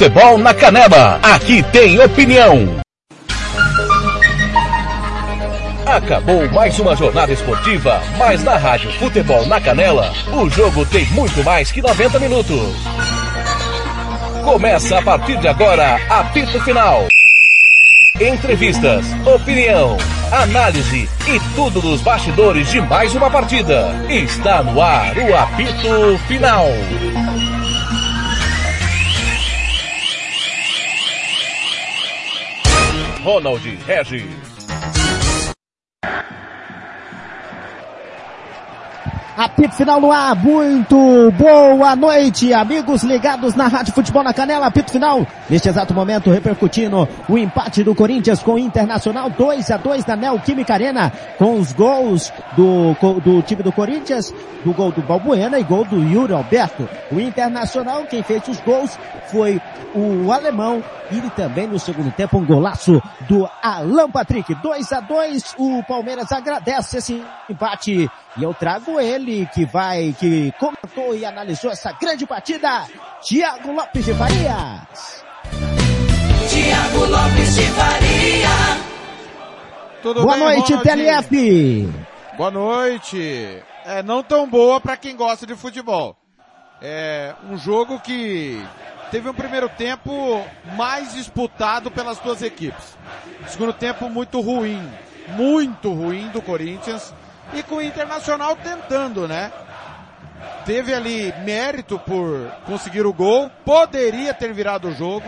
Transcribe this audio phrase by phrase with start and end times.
[0.00, 1.20] Futebol na Canela.
[1.22, 2.80] Aqui tem opinião.
[5.84, 11.44] Acabou mais uma jornada esportiva, mas na Rádio Futebol na Canela, o jogo tem muito
[11.44, 12.74] mais que 90 minutos.
[14.42, 17.06] Começa a partir de agora, apito final.
[18.18, 19.98] Entrevistas, opinião,
[20.32, 23.94] análise e tudo dos bastidores de mais uma partida.
[24.08, 26.68] Está no ar o apito final.
[33.24, 34.49] Ronald Regis.
[39.40, 44.92] Apito final no ar, muito boa noite, amigos ligados na Rádio Futebol na Canela, apito
[44.92, 50.04] final, neste exato momento repercutindo o empate do Corinthians com o Internacional, 2 a 2
[50.04, 52.94] na Neoquímica Arena, com os gols do,
[53.24, 54.30] do time do Corinthians,
[54.62, 56.86] do gol do Balbuena e gol do Yuri Alberto.
[57.10, 58.98] O Internacional, quem fez os gols
[59.30, 59.58] foi
[59.94, 64.54] o alemão e também no segundo tempo um golaço do Alan Patrick.
[64.54, 70.52] 2 a 2 o Palmeiras agradece esse empate e eu trago ele que vai, que
[70.58, 72.86] comentou e analisou essa grande partida,
[73.22, 75.24] Tiago Lopes de Farias.
[76.48, 78.48] Tiago Lopes de Faria.
[80.02, 81.88] Tudo Boa bem, noite, TLF.
[82.36, 83.62] Boa noite.
[83.84, 86.16] É não tão boa para quem gosta de futebol.
[86.82, 88.60] É um jogo que
[89.10, 90.44] teve um primeiro tempo
[90.76, 92.96] mais disputado pelas duas equipes.
[93.46, 94.82] Segundo tempo muito ruim,
[95.36, 97.12] muito ruim do Corinthians
[97.54, 99.52] e com o Internacional tentando, né?
[100.64, 105.26] Teve ali mérito por conseguir o gol, poderia ter virado o jogo,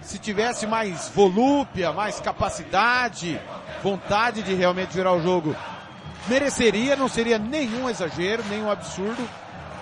[0.00, 3.40] se tivesse mais volúpia, mais capacidade,
[3.82, 5.56] vontade de realmente virar o jogo,
[6.28, 9.28] mereceria, não seria nenhum exagero, nenhum absurdo.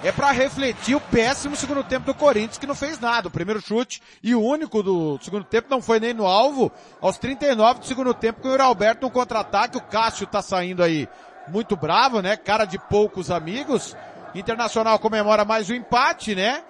[0.02, 3.28] É para refletir o péssimo segundo tempo do Corinthians que não fez nada.
[3.28, 6.70] O primeiro chute e o único do segundo tempo não foi nem no alvo.
[7.00, 11.08] Aos 39 do segundo tempo com o Alberto no contra-ataque, o Cássio tá saindo aí
[11.48, 12.36] muito bravo, né?
[12.36, 13.96] Cara de poucos amigos.
[14.34, 16.62] Internacional comemora mais o empate, né?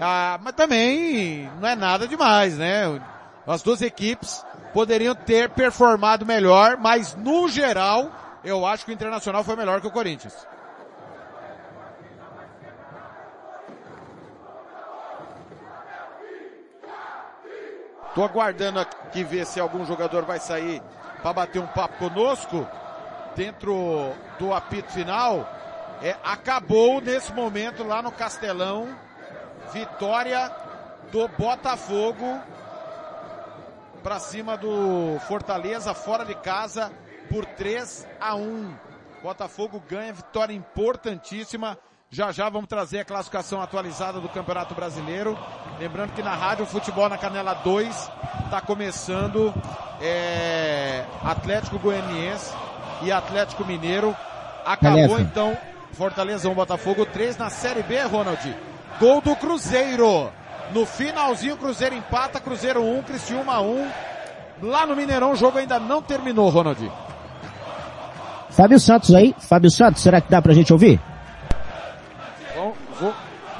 [0.00, 3.00] Ah, mas também não é nada demais, né?
[3.46, 8.10] As duas equipes poderiam ter performado melhor, mas no geral,
[8.44, 10.46] eu acho que o Internacional foi melhor que o Corinthians.
[18.14, 20.82] Tô aguardando aqui ver se algum jogador vai sair
[21.22, 22.66] para bater um papo conosco
[23.38, 25.48] dentro do apito final,
[26.02, 28.88] é, acabou nesse momento lá no Castelão,
[29.72, 30.50] vitória
[31.12, 32.40] do Botafogo
[34.02, 36.90] para cima do Fortaleza fora de casa
[37.30, 38.74] por 3 a 1.
[39.22, 41.78] Botafogo ganha vitória importantíssima.
[42.10, 45.38] Já já vamos trazer a classificação atualizada do Campeonato Brasileiro.
[45.78, 48.10] Lembrando que na Rádio Futebol na Canela 2
[48.46, 49.54] está começando
[50.00, 52.52] é, Atlético Goianiense
[53.02, 54.16] e Atlético Mineiro.
[54.64, 55.56] Acabou então
[55.92, 58.54] Fortaleza 1, Botafogo 3 na Série B, Ronald.
[59.00, 60.30] Gol do Cruzeiro.
[60.72, 63.90] No finalzinho, Cruzeiro empata, Cruzeiro 1, Cristiúma 1.
[64.62, 66.90] Lá no Mineirão o jogo ainda não terminou, Ronald.
[68.50, 69.34] Fábio Santos aí.
[69.38, 71.00] Fábio Santos, será que dá pra gente ouvir?
[72.54, 73.14] Bom, vou,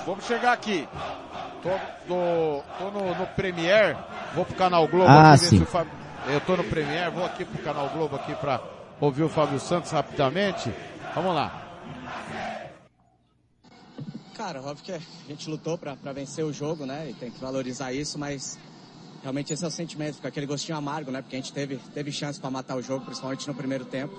[0.06, 0.88] vamos chegar aqui.
[1.62, 1.70] Tô,
[2.06, 3.96] tô, tô no, no Premier,
[4.34, 5.64] vou pro canal Globo ah, sim.
[5.64, 5.90] Fábio,
[6.28, 8.60] eu tô no Premier, vou aqui pro canal Globo aqui pra
[9.00, 10.72] ouvir o Fábio Santos rapidamente.
[11.14, 11.64] Vamos lá.
[14.34, 17.10] Cara, óbvio que a gente lutou para vencer o jogo, né?
[17.10, 18.56] E tem que valorizar isso, mas
[19.20, 21.20] realmente esse é o sentimento, fica aquele gostinho amargo, né?
[21.20, 24.14] Porque a gente teve, teve chance para matar o jogo, principalmente no primeiro tempo.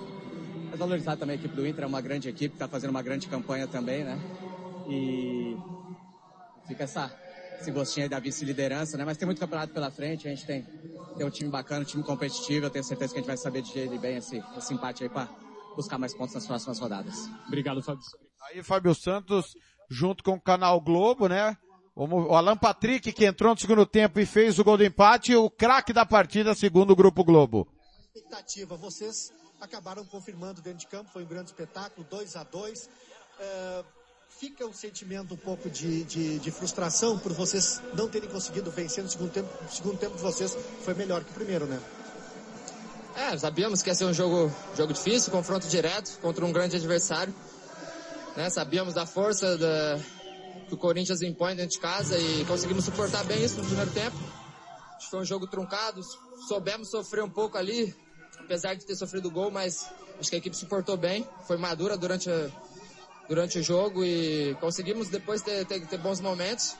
[0.70, 3.28] Mas valorizar também a equipe do Inter, é uma grande equipe, está fazendo uma grande
[3.28, 4.18] campanha também, né?
[4.88, 5.56] E
[6.68, 7.10] fica essa,
[7.58, 9.04] esse gostinho aí da vice-liderança, né?
[9.04, 10.66] Mas tem muito campeonato pela frente, a gente tem,
[11.20, 13.60] tem um time bacana, um time competitivo, eu tenho certeza que a gente vai saber
[13.60, 15.28] digerir bem esse, esse empate aí para
[15.76, 17.28] buscar mais pontos nas próximas rodadas.
[17.46, 18.02] Obrigado, Fábio.
[18.48, 19.54] Aí, Fábio Santos,
[19.90, 21.58] junto com o Canal Globo, né?
[21.94, 25.50] O Alan Patrick, que entrou no segundo tempo e fez o gol do empate, o
[25.50, 27.68] craque da partida, segundo o Grupo Globo.
[28.14, 29.30] Expectativa, vocês
[29.60, 33.84] acabaram confirmando dentro de campo, foi um grande espetáculo, 2 a 2 uh,
[34.38, 39.04] Fica um sentimento um pouco de, de, de, frustração por vocês não terem conseguido vencer
[39.04, 39.48] no segundo tempo.
[39.64, 41.78] O segundo tempo de vocês foi melhor que o primeiro, né?
[43.16, 47.34] É, sabíamos que ia ser um jogo, jogo difícil, confronto direto contra um grande adversário.
[48.36, 48.48] Né?
[48.48, 50.00] Sabíamos da força da,
[50.68, 54.16] que o Corinthians impõe dentro de casa e conseguimos suportar bem isso no primeiro tempo.
[55.10, 56.00] Foi um jogo truncado,
[56.46, 57.94] soubemos sofrer um pouco ali,
[58.38, 59.90] apesar de ter sofrido gol, mas
[60.20, 62.48] acho que a equipe suportou bem, foi madura durante, a,
[63.30, 66.76] durante o jogo e conseguimos depois ter, ter, ter bons momentos.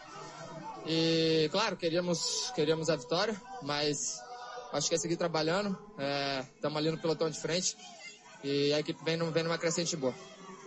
[0.84, 4.20] E, claro, queríamos, queríamos a vitória, mas
[4.72, 5.78] acho que é seguir trabalhando.
[6.56, 7.76] Estamos ali no pelotão de frente
[8.42, 10.12] e a equipe vem, vem numa crescente boa.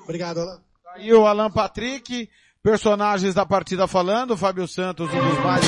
[0.03, 0.61] Obrigado, Alan.
[0.99, 2.29] E o Alan Patrick,
[2.61, 5.65] personagens da partida falando, Fábio Santos, um dos mais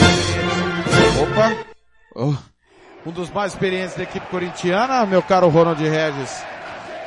[1.22, 1.76] Opa!
[2.16, 3.10] Oh.
[3.10, 6.55] Um dos mais experientes da equipe corintiana, meu caro Ronald Regis.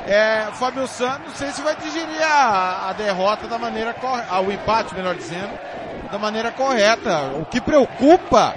[0.07, 4.51] É, Fábio Santos, não sei se vai digerir a, a derrota da maneira correta, o
[4.51, 5.51] empate, melhor dizendo,
[6.11, 7.31] da maneira correta.
[7.39, 8.55] O que preocupa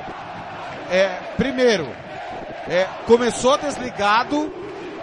[0.90, 1.88] é, primeiro,
[2.68, 4.52] é, começou desligado,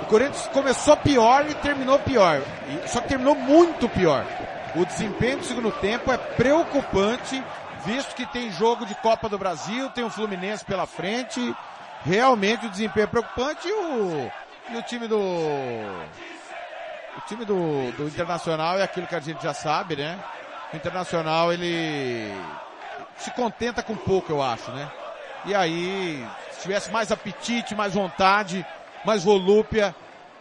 [0.02, 2.42] o Corinthians começou pior e terminou pior.
[2.68, 4.26] E, só que terminou muito pior.
[4.76, 7.44] O desempenho do segundo tempo é preocupante,
[7.86, 11.56] visto que tem jogo de Copa do Brasil, tem o Fluminense pela frente.
[12.06, 14.32] Realmente o desempenho é preocupante e o,
[14.72, 19.54] e o time do, o time do, do Internacional é aquilo que a gente já
[19.54, 20.20] sabe, né?
[20.72, 22.32] O Internacional, ele
[23.18, 24.90] se contenta com pouco, eu acho, né?
[25.46, 28.66] E aí, se tivesse mais apetite, mais vontade,
[29.04, 29.96] mais volúpia,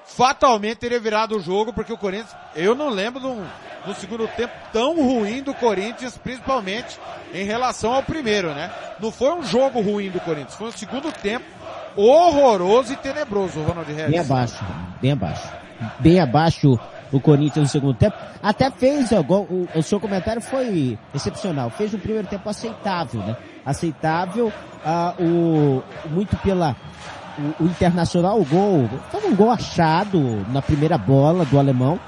[0.04, 3.46] fatalmente teria virado o jogo, porque o Corinthians, eu não lembro de um,
[3.84, 6.98] de um segundo tempo tão ruim do Corinthians, principalmente
[7.32, 8.70] em relação ao primeiro, né?
[9.00, 11.57] Não foi um jogo ruim do Corinthians, foi um segundo tempo
[11.98, 14.10] horroroso e tenebroso, Ronald Regis.
[14.10, 14.64] Bem abaixo,
[15.00, 15.52] bem abaixo.
[16.00, 16.78] Bem abaixo
[17.12, 18.16] o Corinthians no segundo tempo.
[18.42, 21.70] Até fez, ó, o, o seu comentário foi excepcional.
[21.70, 23.36] Fez um primeiro tempo aceitável, né?
[23.64, 24.52] Aceitável,
[24.84, 26.76] ah, o, muito pela,
[27.38, 30.20] o, o, Internacional, o gol, foi um gol achado
[30.52, 31.98] na primeira bola do alemão.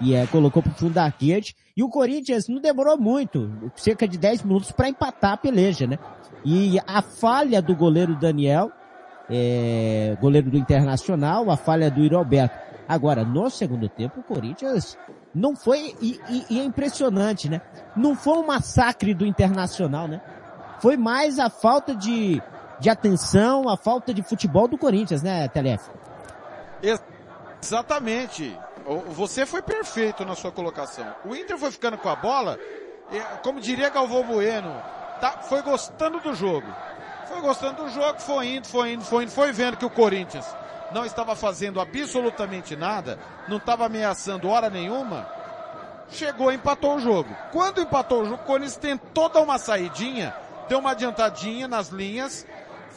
[0.00, 1.54] E é, colocou pro fundo da rede.
[1.76, 5.98] E o Corinthians não demorou muito, cerca de 10 minutos para empatar a peleja, né?
[6.44, 8.72] E a falha do goleiro Daniel,
[9.30, 12.58] é, goleiro do Internacional, a falha do Iroberto.
[12.88, 14.98] Agora, no segundo tempo, o Corinthians
[15.32, 17.60] não foi, e, e, e, é impressionante, né?
[17.96, 20.20] Não foi um massacre do Internacional, né?
[20.80, 22.42] Foi mais a falta de,
[22.80, 25.88] de atenção, a falta de futebol do Corinthians, né, Telef?
[27.62, 28.58] Exatamente.
[29.10, 31.06] Você foi perfeito na sua colocação.
[31.24, 32.58] O Inter foi ficando com a bola,
[33.42, 34.74] como diria Galvão Bueno,
[35.20, 36.66] tá, foi gostando do jogo.
[37.30, 40.44] Foi gostando do jogo, foi indo, foi indo, foi indo, foi vendo que o Corinthians
[40.90, 45.30] não estava fazendo absolutamente nada, não estava ameaçando hora nenhuma,
[46.10, 47.32] chegou e empatou o jogo.
[47.52, 50.34] Quando empatou o jogo, o Corinthians tentou dar uma saidinha,
[50.68, 52.44] deu uma adiantadinha nas linhas,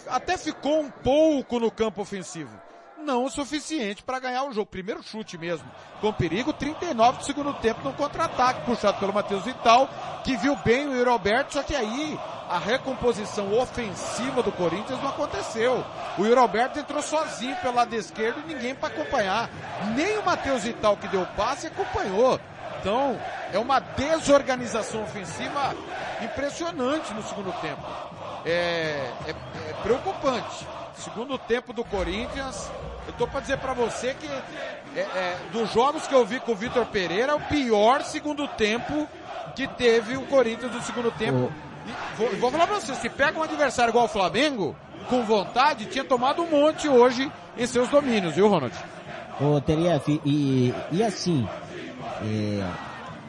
[0.07, 2.62] até ficou um pouco no campo ofensivo
[3.03, 4.65] não o suficiente para ganhar o jogo.
[4.65, 5.69] Primeiro chute mesmo,
[6.01, 9.88] com perigo, 39 do segundo tempo no contra-ataque, puxado pelo Matheus Vital,
[10.23, 12.19] que viu bem o Roberto, só que aí
[12.50, 15.83] a recomposição ofensiva do Corinthians não aconteceu.
[16.17, 19.49] O Roberto entrou sozinho pelo lado esquerdo e ninguém para acompanhar.
[19.95, 22.39] Nem o Matheus Vital que deu passe acompanhou.
[22.79, 23.17] Então,
[23.53, 25.75] é uma desorganização ofensiva
[26.21, 27.81] impressionante no segundo tempo.
[28.45, 29.29] É, é,
[29.69, 30.67] é preocupante.
[30.95, 32.69] Segundo tempo do Corinthians,
[33.07, 34.28] eu tô para dizer para você que
[34.95, 38.48] é, é, dos jogos que eu vi com o Vitor Pereira, é o pior segundo
[38.48, 39.07] tempo
[39.56, 41.51] que teve o Corinthians no segundo tempo.
[41.86, 44.75] E vou, vou falar para você, se pega um adversário igual o Flamengo,
[45.10, 48.74] com vontade, tinha tomado um monte hoje em seus domínios, viu, Ronald?
[49.42, 51.48] Ô, Terief, e, e assim,
[52.22, 52.63] é,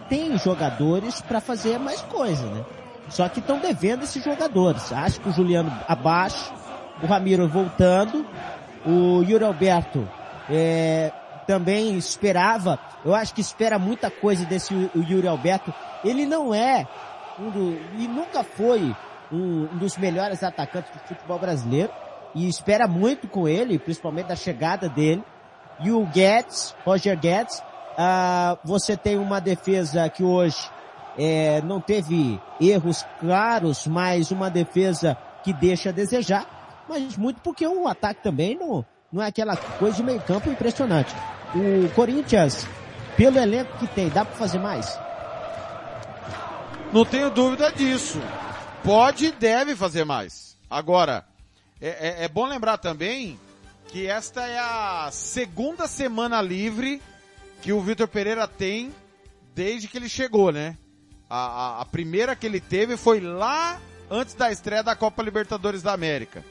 [0.09, 2.65] tem jogadores para fazer mais coisa, né?
[3.09, 4.93] Só que estão devendo esses jogadores.
[4.93, 6.53] Acho que o Juliano abaixo,
[7.03, 8.27] o Ramiro voltando,
[8.87, 10.09] o Yuri Alberto
[10.49, 11.13] é,
[11.47, 15.73] também esperava, eu acho que espera muita coisa desse o Yuri Alberto.
[16.05, 16.87] Ele não é
[17.39, 18.95] um do, e nunca foi
[19.33, 21.93] um, um dos melhores atacantes do futebol brasileiro
[22.35, 25.23] e espera muito com ele, principalmente da chegada dele.
[25.81, 30.71] E o Guedes, Roger Guedes, uh, você tem uma defesa que hoje
[31.19, 36.47] é, não teve erros claros, mas uma defesa que deixa a desejar
[36.89, 41.15] mas muito porque o ataque também não, não é aquela coisa de meio campo impressionante.
[41.55, 42.67] O Corinthians,
[43.17, 44.99] pelo elenco que tem, dá para fazer mais?
[46.93, 48.21] Não tenho dúvida disso.
[48.83, 50.57] Pode e deve fazer mais.
[50.69, 51.25] Agora,
[51.81, 53.39] é, é, é bom lembrar também
[53.89, 57.01] que esta é a segunda semana livre
[57.63, 58.93] que o Vitor Pereira tem
[59.55, 60.77] desde que ele chegou, né?
[61.31, 65.83] A, a, a, primeira que ele teve foi lá antes da estreia da Copa Libertadores
[65.83, 66.45] da América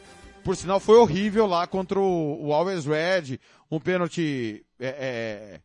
[0.44, 3.40] por sinal foi horrível lá contra o, o Always Red,
[3.72, 5.62] um pênalti é,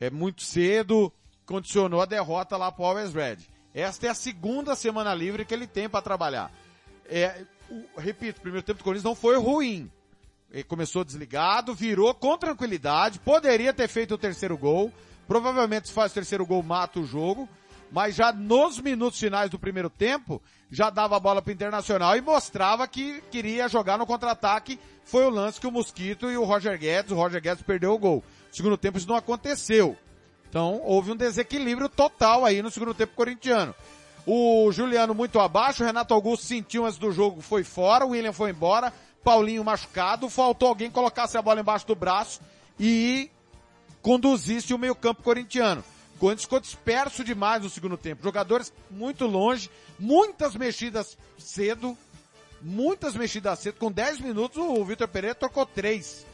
[0.00, 1.12] é, é, muito cedo,
[1.44, 3.38] condicionou a derrota lá pro Always Red.
[3.74, 6.50] Esta é a segunda semana livre que ele tem para trabalhar.
[7.06, 9.90] É, o, repito, o primeiro tempo do Corinthians não foi ruim.
[10.50, 14.92] Ele começou desligado, virou com tranquilidade, poderia ter feito o terceiro gol,
[15.26, 17.48] provavelmente se faz o terceiro gol mata o jogo,
[17.90, 22.16] mas já nos minutos finais do primeiro tempo, já dava a bola para o Internacional
[22.16, 24.78] e mostrava que queria jogar no contra-ataque.
[25.04, 27.98] Foi o lance que o Mosquito e o Roger Guedes, o Roger Guedes perdeu o
[27.98, 28.24] gol.
[28.48, 29.96] No segundo tempo isso não aconteceu.
[30.48, 33.74] Então houve um desequilíbrio total aí no segundo tempo corintiano.
[34.26, 38.32] O Juliano muito abaixo, o Renato Augusto sentiu antes do jogo, foi fora, o William
[38.32, 38.92] foi embora,
[39.24, 42.40] Paulinho machucado, faltou alguém colocasse a bola embaixo do braço
[42.78, 43.30] e
[44.02, 45.82] conduzisse o meio campo corintiano.
[46.20, 48.22] Corinthians ficou disperso demais no segundo tempo.
[48.22, 51.96] Jogadores muito longe, muitas mexidas cedo,
[52.60, 53.78] muitas mexidas cedo.
[53.78, 56.26] Com 10 minutos o Vitor Pereira trocou três.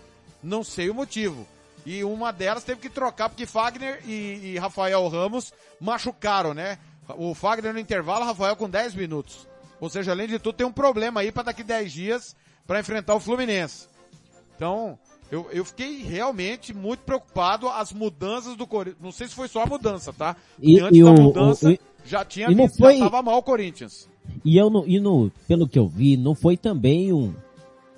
[0.42, 1.46] Não sei o motivo.
[1.86, 6.80] E uma delas teve que trocar porque Fagner e, e Rafael Ramos machucaram, né?
[7.16, 9.46] O Fagner no intervalo, Rafael com 10 minutos.
[9.78, 13.14] Ou seja, além de tudo, tem um problema aí para daqui 10 dias para enfrentar
[13.14, 13.86] o Fluminense.
[14.56, 14.98] Então,
[15.30, 19.02] eu, eu fiquei realmente muito preocupado as mudanças do Corinthians.
[19.02, 20.36] Não sei se foi só a mudança, tá?
[20.60, 23.38] E, antes e da o- mudança o- já tinha e não já foi- tava mal
[23.38, 24.08] o Corinthians.
[24.44, 27.34] E eu no, e no, pelo que eu vi, não foi também um,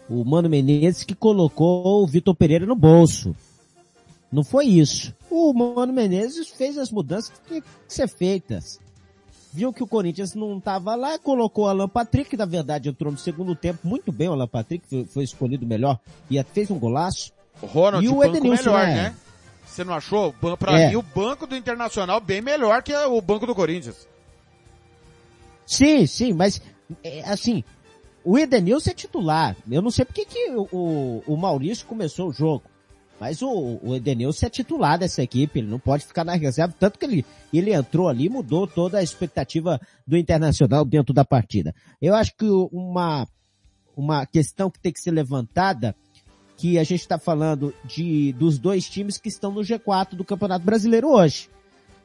[0.09, 3.35] o Mano Menezes que colocou o Vitor Pereira no bolso.
[4.31, 5.15] Não foi isso.
[5.31, 8.79] O Mano Menezes fez as mudanças que tinham que ser feitas.
[9.52, 13.11] Viu que o Corinthians não estava lá, colocou o Alan Patrick, que na verdade entrou
[13.11, 15.99] no segundo tempo muito bem, o Alan Patrick foi, foi escolhido melhor
[16.31, 17.33] e fez um golaço.
[17.62, 18.95] O Ronald, E o Edenilson, melhor, né?
[18.95, 19.17] né?
[19.67, 20.35] Você não achou?
[20.59, 20.88] Pra É.
[20.90, 24.07] mim, o banco do Internacional bem melhor que o banco do Corinthians.
[25.67, 26.61] Sim, sim, mas
[27.02, 27.62] é, assim,
[28.25, 29.57] o Edenilson é titular.
[29.71, 32.62] Eu não sei porque que o, o Maurício começou o jogo.
[33.21, 36.99] Mas o, o Edenilson é titular dessa equipe, ele não pode ficar na reserva, tanto
[36.99, 41.75] que ele, ele entrou ali mudou toda a expectativa do Internacional dentro da partida.
[42.01, 43.27] Eu acho que uma,
[43.97, 45.97] uma questão que tem que ser levantada,
[46.57, 50.65] que a gente está falando de, dos dois times que estão no G4 do Campeonato
[50.65, 51.49] Brasileiro hoje.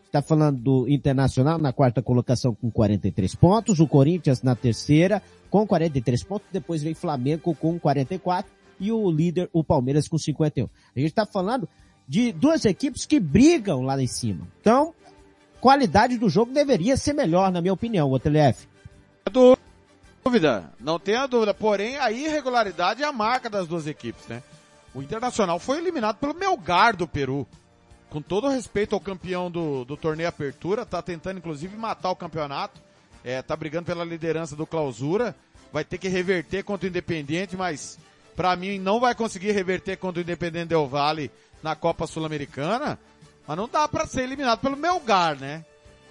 [0.05, 5.65] Está falando do Internacional na quarta colocação com 43 pontos, o Corinthians na terceira com
[5.67, 8.51] 43 pontos, depois vem Flamengo com 44
[8.83, 10.65] e o líder, o Palmeiras com 51.
[10.95, 11.67] A gente está falando
[12.07, 14.47] de duas equipes que brigam lá em cima.
[14.59, 14.93] Então,
[15.61, 18.67] qualidade do jogo deveria ser melhor, na minha opinião, o TLF.
[20.23, 21.53] Dúvida, não tenha dúvida.
[21.53, 24.43] Porém, a irregularidade é a marca das duas equipes, né?
[24.93, 27.47] O Internacional foi eliminado pelo Melgar do Peru.
[28.09, 32.79] Com todo respeito ao campeão do, do torneio Apertura, tá tentando inclusive matar o campeonato.
[33.23, 35.35] É, tá brigando pela liderança do Clausura.
[35.71, 37.97] Vai ter que reverter contra o Independente, mas
[38.35, 42.99] pra mim não vai conseguir reverter contra o Independente Del Valle na Copa Sul-Americana.
[43.47, 45.65] Mas não dá pra ser eliminado pelo Melgar, né?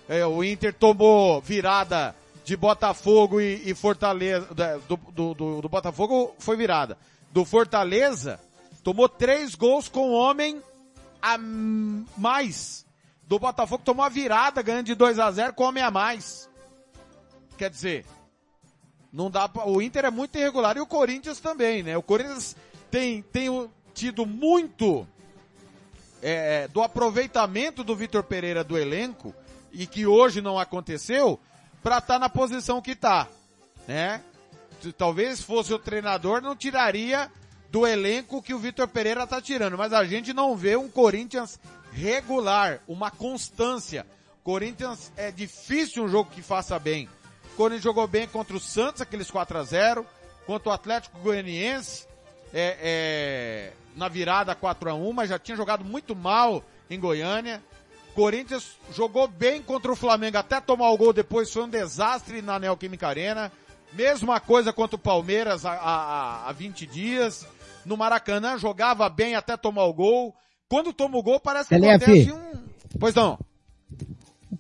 [0.08, 2.14] É, o Inter tomou virada
[2.44, 4.48] de Botafogo e, e Fortaleza,
[4.88, 6.98] do, do, do, do Botafogo foi virada.
[7.30, 8.38] Do Fortaleza,
[8.82, 10.60] tomou três gols com homem
[11.20, 12.84] a mais.
[13.22, 16.50] Do Botafogo tomou a virada ganhando de 2 a 0 com homem a mais.
[17.56, 18.04] Quer dizer,
[19.12, 21.97] não dá pra, o Inter é muito irregular e o Corinthians também, né?
[21.97, 22.57] O Corinthians
[22.90, 25.07] tem, tem tido muito
[26.23, 29.35] é, do aproveitamento do Vitor Pereira do elenco
[29.73, 31.38] e que hoje não aconteceu
[31.83, 33.28] para estar na posição que tá,
[33.87, 34.23] né?
[34.97, 37.31] Talvez fosse o treinador não tiraria
[37.71, 41.59] do elenco que o Vitor Pereira tá tirando, mas a gente não vê um Corinthians
[41.92, 44.07] regular, uma constância.
[44.42, 47.09] Corinthians é difícil um jogo que faça bem.
[47.56, 50.06] Corinthians jogou bem contra o Santos, aqueles 4 a 0
[50.47, 52.06] contra o Atlético Goianiense,
[52.52, 57.62] é, é, na virada 4 a 1 mas já tinha jogado muito mal em Goiânia.
[58.14, 62.59] Corinthians jogou bem contra o Flamengo até tomar o gol depois, foi um desastre na
[62.59, 63.50] Neoquímica Arena.
[63.92, 67.47] Mesma coisa contra o Palmeiras há, há, há 20 dias.
[67.85, 70.35] No Maracanã jogava bem até tomar o gol.
[70.68, 72.04] Quando toma o gol parece que LF.
[72.04, 72.62] acontece um...
[72.99, 73.38] Pois não.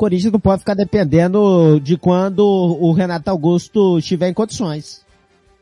[0.02, 5.06] Corinthians não pode ficar dependendo de quando o Renato Augusto estiver em condições.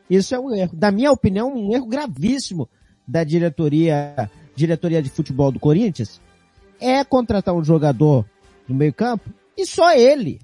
[0.09, 0.75] Isso é um erro.
[0.75, 2.67] Da minha opinião, um erro gravíssimo
[3.07, 6.23] da diretoria, diretoria de futebol do Corinthians
[6.81, 8.25] é contratar um jogador
[8.67, 10.41] no meio campo e só ele.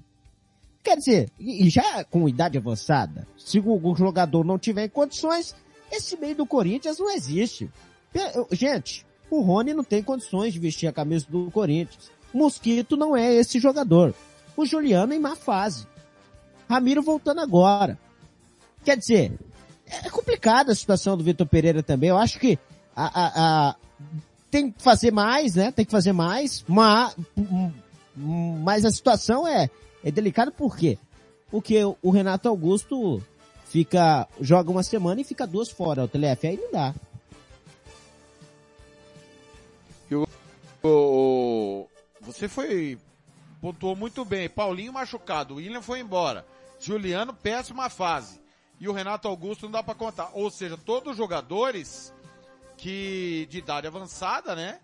[0.83, 5.55] Quer dizer, e já com idade avançada, se o, jogador não tiver em condições,
[5.91, 7.67] esse meio do Corinthians não existe.
[8.51, 12.15] Gente, o Rony não tem condições de vestir a camisa do Corinthians.
[12.33, 14.13] Mosquito não é esse jogador.
[14.55, 15.85] O Juliano em má fase.
[16.69, 17.97] Ramiro voltando agora.
[18.83, 19.31] Quer dizer,
[19.85, 22.09] é complicada a situação do Vitor Pereira também.
[22.09, 22.57] Eu acho que
[22.95, 23.75] a, a- a-
[24.51, 25.71] tem que fazer mais, né?
[25.71, 27.15] Tem que fazer mais, mas,
[28.15, 29.69] mas a situação é,
[30.03, 30.97] é delicada por quê?
[31.51, 33.21] Porque o- Renato Augusto
[33.65, 36.93] fica, joga uma semana e fica duas fora, o TLF, aí não dá.
[40.83, 41.87] O-
[42.27, 42.97] você foi
[43.61, 44.49] pontuou muito bem.
[44.49, 46.45] Paulinho machucado, William foi embora.
[46.79, 48.39] Juliano, péssima fase.
[48.79, 50.29] E o Renato Augusto não dá para contar.
[50.33, 52.13] Ou seja, todos os jogadores
[52.77, 54.79] que de idade avançada, né?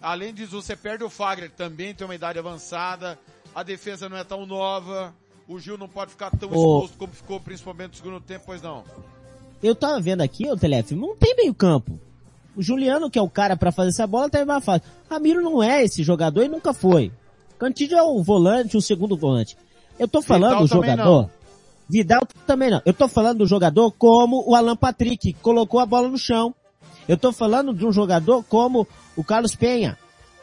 [0.00, 3.18] Além disso, você perde o Fagner, também tem uma idade avançada.
[3.54, 5.14] A defesa não é tão nova.
[5.48, 8.84] O Gil não pode ficar tão exposto como ficou, principalmente no segundo tempo, pois não.
[9.62, 11.98] Eu tava vendo aqui, o Telef, não tem meio campo.
[12.56, 14.86] O Juliano, que é o cara para fazer essa bola, tá mais fácil.
[15.10, 17.10] Ramiro não é esse jogador e nunca foi.
[17.58, 19.56] Cantillo é o volante, o segundo volante.
[19.98, 21.30] Eu tô falando do jogador.
[21.88, 22.82] Vidal também não.
[22.84, 26.54] Eu tô falando do jogador como o Alan Patrick, que colocou a bola no chão.
[27.06, 29.98] Eu tô falando de um jogador como o Carlos Penha.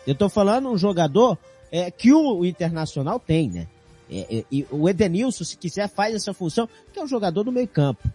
[0.06, 1.38] Eu tô falando de um jogador
[1.72, 3.68] é, que o, o Internacional tem, né?
[4.12, 7.52] É, é, e o Edenilson, se quiser, faz essa função, que é um jogador do
[7.52, 8.10] meio campo.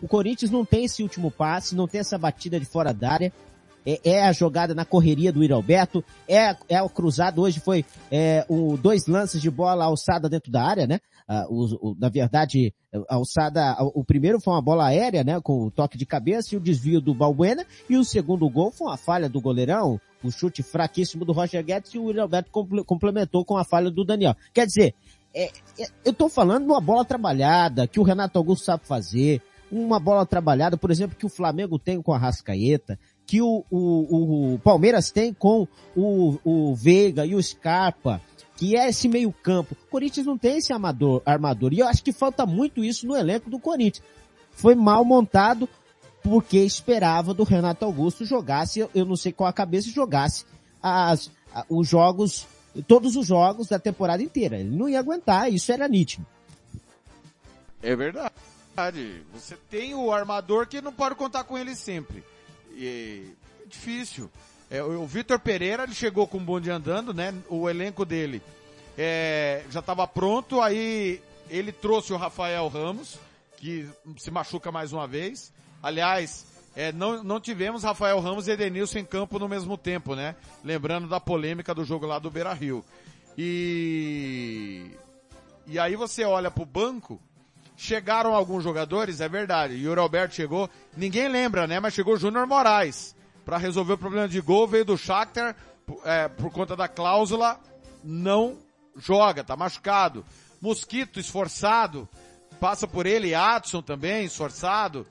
[0.00, 3.32] O Corinthians não tem esse último passe, não tem essa batida de fora da área.
[3.86, 8.44] É, é a jogada na correria do Iralberto, é, é o cruzado, hoje foi é,
[8.48, 10.98] o, dois lances de bola alçada dentro da área, né?
[11.28, 12.74] Ah, o, o, na verdade,
[13.08, 15.40] alçada, o primeiro foi uma bola aérea, né?
[15.40, 18.88] Com o toque de cabeça e o desvio do Balbuena, e o segundo gol foi
[18.88, 22.50] uma falha do goleirão, o um chute fraquíssimo do Roger Guedes e o Iralberto
[22.84, 24.34] complementou com a falha do Daniel.
[24.52, 24.94] Quer dizer,
[25.34, 25.44] é,
[25.78, 29.98] é, eu estou falando de uma bola trabalhada, que o Renato Augusto sabe fazer, uma
[29.98, 34.58] bola trabalhada, por exemplo, que o Flamengo tem com a Rascaeta, que o, o, o
[34.60, 38.20] Palmeiras tem com o, o Veiga e o Scarpa,
[38.56, 39.76] que é esse meio campo.
[39.86, 43.16] O Corinthians não tem esse amador, armador, e eu acho que falta muito isso no
[43.16, 44.06] elenco do Corinthians.
[44.52, 45.68] Foi mal montado
[46.22, 50.44] porque esperava do Renato Augusto jogasse, eu não sei qual a cabeça, jogasse
[50.82, 51.30] as,
[51.68, 52.46] os jogos
[52.86, 54.58] todos os jogos da temporada inteira.
[54.58, 56.26] Ele não ia aguentar, isso era nítido.
[57.82, 58.34] É verdade.
[59.32, 62.22] Você tem o armador que não pode contar com ele sempre.
[62.72, 64.30] E é difícil.
[64.70, 67.34] É, o Vitor Pereira, ele chegou com o bonde andando, né?
[67.48, 68.42] O elenco dele
[68.96, 73.18] é, já estava pronto, aí ele trouxe o Rafael Ramos,
[73.56, 75.52] que se machuca mais uma vez.
[75.82, 80.34] Aliás, é, não, não tivemos Rafael Ramos e Edenilson em campo no mesmo tempo, né?
[80.64, 82.84] Lembrando da polêmica do jogo lá do Beira Rio.
[83.36, 84.90] E,
[85.66, 87.20] e aí você olha pro banco,
[87.76, 91.78] chegaram alguns jogadores, é verdade, e o Roberto chegou, ninguém lembra, né?
[91.78, 95.54] Mas chegou Júnior Moraes para resolver o problema de gol, veio do Shakhtar,
[96.04, 97.60] é, por conta da cláusula,
[98.02, 98.56] não
[98.96, 100.24] joga, tá machucado.
[100.60, 102.08] Mosquito esforçado,
[102.58, 105.06] passa por ele, Adson também, esforçado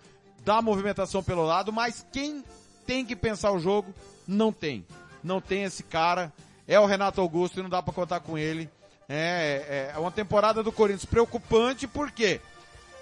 [0.46, 2.44] dá movimentação pelo lado, mas quem
[2.86, 3.94] tem que pensar o jogo,
[4.28, 4.86] não tem.
[5.24, 6.32] Não tem esse cara.
[6.68, 8.70] É o Renato Augusto e não dá para contar com ele.
[9.10, 12.40] É, é, é uma temporada do Corinthians preocupante porque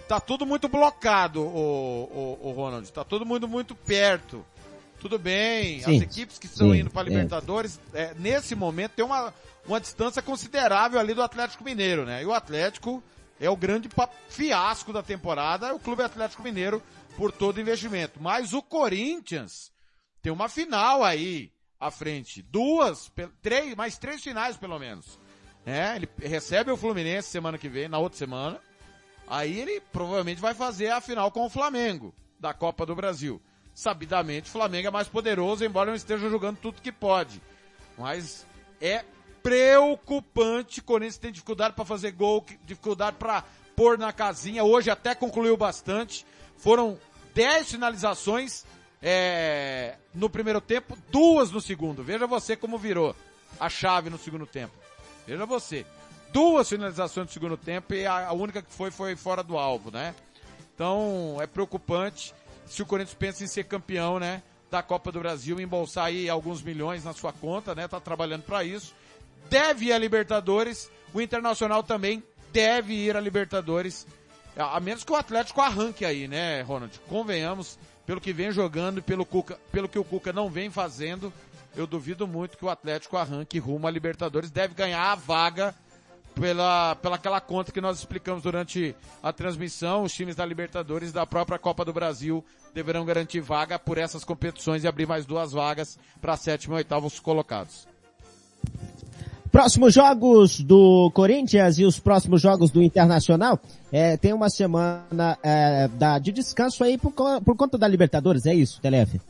[0.07, 2.91] tá tudo muito blocado, o, o, o Ronald.
[2.91, 4.45] Tá todo mundo muito perto.
[4.99, 7.09] Tudo bem, sim, as equipes que estão sim, indo para é.
[7.09, 9.33] Libertadores, é, nesse momento tem uma,
[9.67, 12.23] uma distância considerável ali do Atlético Mineiro, né?
[12.23, 13.03] E o Atlético
[13.37, 13.89] é o grande
[14.29, 16.81] fiasco da temporada, o Clube Atlético Mineiro
[17.17, 18.21] por todo investimento.
[18.21, 19.73] Mas o Corinthians
[20.21, 22.41] tem uma final aí à frente.
[22.41, 23.11] Duas,
[23.41, 25.19] três, mais três finais pelo menos.
[25.65, 28.59] É, ele recebe o Fluminense semana que vem, na outra semana.
[29.33, 33.41] Aí ele provavelmente vai fazer a final com o Flamengo, da Copa do Brasil.
[33.73, 37.41] Sabidamente, o Flamengo é mais poderoso, embora não esteja jogando tudo que pode.
[37.97, 38.45] Mas
[38.79, 39.03] é
[39.41, 40.81] preocupante.
[40.81, 43.43] O Corinthians tem dificuldade para fazer gol, dificuldade para
[43.75, 44.63] pôr na casinha.
[44.63, 46.27] Hoje até concluiu bastante.
[46.55, 46.99] Foram
[47.33, 48.63] 10 finalizações
[49.01, 52.03] é, no primeiro tempo, duas no segundo.
[52.03, 53.15] Veja você como virou
[53.59, 54.75] a chave no segundo tempo.
[55.25, 55.87] Veja você.
[56.33, 59.91] Duas finalizações no segundo tempo e a, a única que foi foi fora do alvo,
[59.91, 60.15] né?
[60.73, 62.33] Então é preocupante
[62.65, 64.41] se o Corinthians pensa em ser campeão, né?
[64.71, 67.87] Da Copa do Brasil, embolsar aí alguns milhões na sua conta, né?
[67.87, 68.95] Tá trabalhando para isso.
[69.47, 70.89] Deve ir a Libertadores.
[71.13, 74.07] O Internacional também deve ir a Libertadores
[74.55, 76.99] a menos que o Atlético arranque aí, né, Ronald?
[77.07, 81.33] Convenhamos, pelo que vem jogando e pelo, Cuca, pelo que o Cuca não vem fazendo,
[81.75, 84.51] eu duvido muito que o Atlético arranque rumo a Libertadores.
[84.51, 85.73] Deve ganhar a vaga
[86.39, 90.03] pela, pela aquela conta que nós explicamos durante a transmissão.
[90.03, 92.43] Os times da Libertadores e da própria Copa do Brasil
[92.73, 97.19] deverão garantir vaga por essas competições e abrir mais duas vagas para sétimo e oitavos
[97.19, 97.87] colocados.
[99.51, 103.59] Próximos jogos do Corinthians e os próximos jogos do Internacional,
[103.91, 108.55] é, tem uma semana é, da, de descanso aí por, por conta da Libertadores, é
[108.55, 109.21] isso, Telef?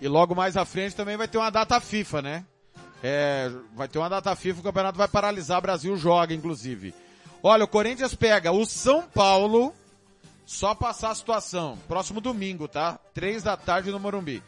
[0.00, 2.44] E logo mais à frente também vai ter uma data FIFA, né?
[3.02, 6.94] É, vai ter uma data FIFA, o campeonato vai paralisar, Brasil joga, inclusive.
[7.42, 9.72] Olha, o Corinthians pega o São Paulo,
[10.44, 12.98] só passar a situação, próximo domingo, tá?
[13.14, 14.42] Três da tarde no Morumbi.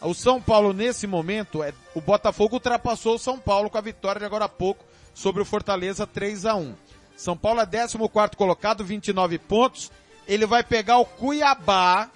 [0.00, 4.20] O São Paulo, nesse momento, é, o Botafogo ultrapassou o São Paulo com a vitória
[4.20, 6.74] de agora há pouco sobre o Fortaleza 3 a 1
[7.16, 7.98] São Paulo é 14
[8.36, 9.90] colocado, 29 pontos.
[10.28, 12.10] Ele vai pegar o Cuiabá,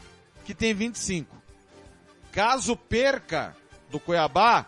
[0.44, 1.34] que tem 25.
[2.30, 3.56] Caso perca
[3.90, 4.66] do Cuiabá,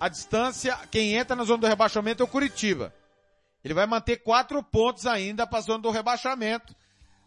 [0.00, 2.94] a distância, quem entra na zona do rebaixamento é o Curitiba.
[3.64, 6.74] Ele vai manter quatro pontos ainda para a zona do rebaixamento,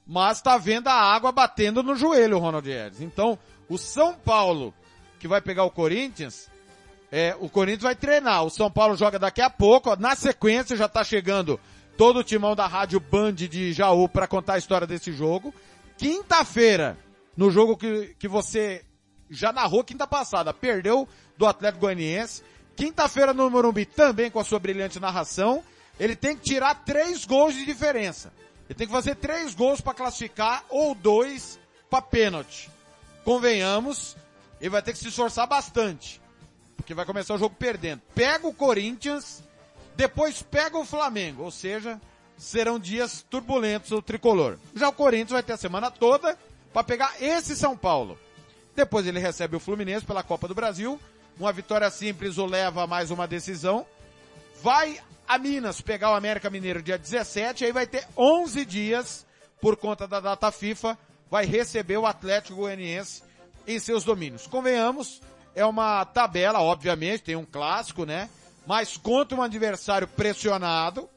[0.05, 3.03] mas está vendo a água batendo no joelho, Ronald Edson.
[3.03, 4.73] Então, o São Paulo,
[5.19, 6.49] que vai pegar o Corinthians,
[7.11, 8.45] é, o Corinthians vai treinar.
[8.45, 9.95] O São Paulo joga daqui a pouco.
[9.97, 11.59] Na sequência já está chegando
[11.97, 15.53] todo o timão da Rádio Band de Jaú para contar a história desse jogo.
[15.97, 16.97] Quinta-feira,
[17.35, 18.83] no jogo que, que você
[19.29, 21.07] já narrou quinta passada, perdeu
[21.37, 22.43] do Atlético Goianiense.
[22.75, 25.63] Quinta-feira no Morumbi também com a sua brilhante narração.
[25.99, 28.33] Ele tem que tirar três gols de diferença.
[28.69, 32.69] Ele tem que fazer três gols para classificar ou dois para pênalti.
[33.23, 34.15] Convenhamos,
[34.59, 36.21] ele vai ter que se esforçar bastante.
[36.75, 38.01] Porque vai começar o jogo perdendo.
[38.15, 39.43] Pega o Corinthians,
[39.95, 41.43] depois pega o Flamengo.
[41.43, 41.99] Ou seja,
[42.37, 44.57] serão dias turbulentos o tricolor.
[44.75, 46.37] Já o Corinthians vai ter a semana toda
[46.73, 48.17] para pegar esse São Paulo.
[48.75, 50.99] Depois ele recebe o Fluminense pela Copa do Brasil.
[51.39, 53.85] Uma vitória simples o leva a mais uma decisão.
[54.61, 59.25] Vai a Minas pegar o América Mineiro dia 17, aí vai ter 11 dias
[59.61, 60.97] por conta da data FIFA,
[61.29, 63.23] vai receber o Atlético Goianiense
[63.65, 64.47] em seus domínios.
[64.47, 65.21] Convenhamos,
[65.55, 68.29] é uma tabela, obviamente, tem um clássico, né?
[68.65, 71.09] Mas contra um adversário pressionado,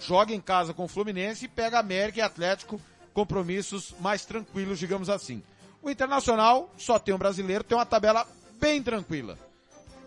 [0.00, 2.80] joga em casa com o Fluminense e pega América e Atlético,
[3.14, 5.42] compromissos mais tranquilos, digamos assim.
[5.82, 8.26] O Internacional só tem um brasileiro, tem uma tabela
[8.58, 9.38] bem tranquila.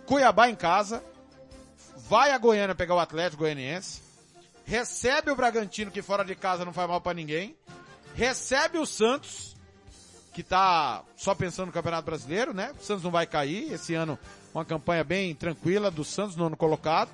[0.05, 1.03] Cuiabá em casa,
[2.07, 4.01] vai a Goiânia pegar o Atlético Goianiense,
[4.65, 7.55] recebe o Bragantino que fora de casa não faz mal para ninguém,
[8.15, 9.55] recebe o Santos,
[10.33, 12.73] que tá só pensando no Campeonato Brasileiro, né?
[12.79, 14.17] O Santos não vai cair, esse ano
[14.53, 17.09] uma campanha bem tranquila do Santos no ano colocado.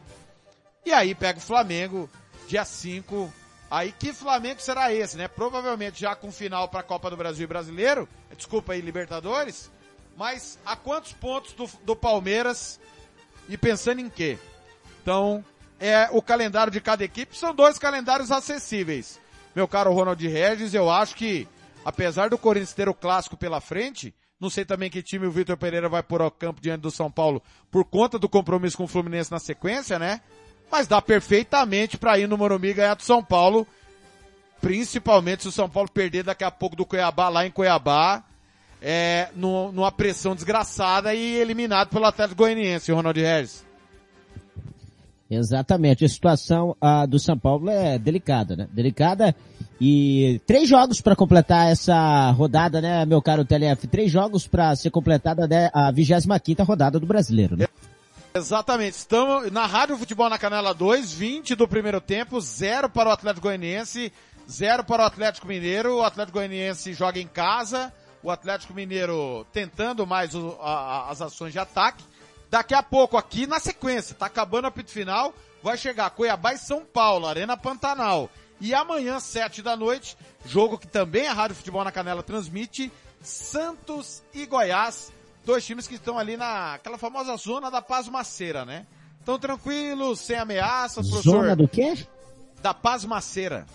[0.85, 2.09] E aí pega o Flamengo,
[2.47, 3.31] dia 5.
[3.69, 5.27] Aí que Flamengo será esse, né?
[5.27, 9.71] Provavelmente já com final para a Copa do Brasil e Brasileiro, desculpa aí, Libertadores,
[10.15, 12.79] mas a quantos pontos do, do Palmeiras
[13.49, 14.37] e pensando em quê?
[15.01, 15.43] Então,
[15.79, 19.19] é o calendário de cada equipe, são dois calendários acessíveis.
[19.55, 21.47] Meu caro Ronald Regis, eu acho que,
[21.83, 25.57] apesar do Corinthians ter o clássico pela frente, não sei também que time o Vitor
[25.57, 28.87] Pereira vai pôr ao campo diante do São Paulo por conta do compromisso com o
[28.87, 30.21] Fluminense na sequência, né?
[30.71, 33.67] Mas dá perfeitamente para ir no Morumbi ganhar do São Paulo,
[34.59, 38.23] principalmente se o São Paulo perder daqui a pouco do Cuiabá lá em Cuiabá,
[38.87, 43.65] é, numa pressão desgraçada e eliminado pelo Atlético Goianiense, Ronald Regis.
[45.27, 46.05] Exatamente.
[46.05, 48.67] A situação ah, do São Paulo é delicada, né?
[48.71, 49.35] Delicada
[49.81, 53.87] e três jogos para completar essa rodada, né, meu caro TLF?
[53.87, 57.65] Três jogos para ser completada né, a 25 quinta rodada do Brasileiro, né?
[58.35, 58.93] Exatamente.
[58.93, 63.47] Estamos na Rádio Futebol na Canela 2, 20 do primeiro tempo, zero para o Atlético
[63.47, 64.13] Goianiense,
[64.47, 65.97] zero para o Atlético Mineiro.
[65.97, 67.91] O Atlético Goianiense joga em casa,
[68.25, 72.03] o Atlético Mineiro tentando mais o, a, as ações de ataque.
[72.49, 76.57] Daqui a pouco, aqui na sequência, tá acabando o apito final, vai chegar Cuiabá e
[76.57, 78.27] São Paulo, Arena Pantanal.
[78.59, 84.23] E amanhã, sete da noite, jogo que também a Rádio Futebol na Canela transmite, Santos
[84.33, 85.11] e Goiás,
[85.45, 88.87] dois times que estão ali naquela famosa zona da Paz Maceira, né?
[89.19, 91.41] Estão tranquilos, sem ameaças, professor.
[91.41, 92.07] Zona do quê?
[92.59, 93.67] Da Paz Maceira.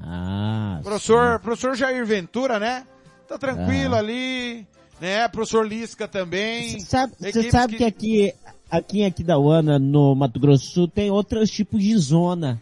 [0.00, 0.80] Ah.
[0.82, 1.42] Professor, sim.
[1.42, 2.86] professor Jair Ventura, né?
[3.32, 3.98] Tá tranquilo ah.
[3.98, 4.66] ali,
[5.00, 5.26] né?
[5.28, 6.78] Professor Lisca também.
[6.78, 7.78] Você sabe, você sabe que...
[7.78, 8.34] que aqui,
[8.70, 12.60] aqui em Aquidauana, no Mato Grosso do Sul, tem outros tipos de zona.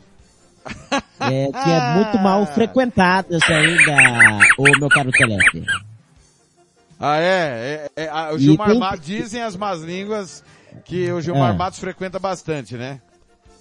[1.19, 5.65] é, que é muito mal frequentada essa ainda, o meu caro Telete.
[6.99, 7.89] Ah, é?
[7.97, 8.79] é, é o Gilmar tem...
[8.79, 10.45] Matos, dizem as más línguas
[10.85, 11.57] que o Gilmar é.
[11.57, 13.01] Matos frequenta bastante, né?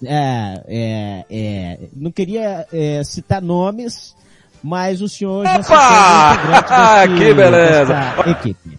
[0.04, 1.78] É, é, é.
[1.96, 4.14] Não queria é, citar nomes,
[4.62, 5.56] mas o senhor Opa!
[5.56, 7.94] já se ah, que beleza!
[8.26, 8.78] equipe.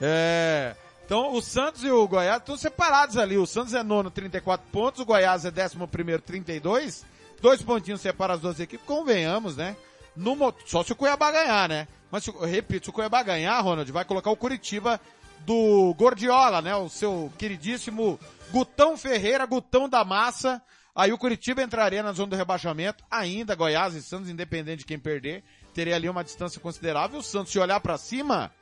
[0.00, 3.38] É, então o Santos e o Goiás estão separados ali.
[3.38, 7.04] O Santos é nono, 34 pontos, o Goiás é décimo primeiro, 32.
[7.40, 9.76] Dois pontinhos separam as duas equipes, convenhamos, né?
[10.16, 11.88] No, só se o Cuiabá ganhar, né?
[12.10, 15.00] Mas, eu repito, se o Cuiabá ganhar, Ronald, vai colocar o Curitiba
[15.40, 16.74] do Gordiola, né?
[16.76, 18.18] O seu queridíssimo
[18.50, 20.62] Gutão Ferreira, Gutão da Massa,
[20.94, 24.98] Aí o Curitiba entraria na zona do rebaixamento, ainda Goiás e Santos, independente de quem
[24.98, 25.42] perder,
[25.74, 27.18] teria ali uma distância considerável.
[27.18, 28.52] O Santos, se olhar para cima,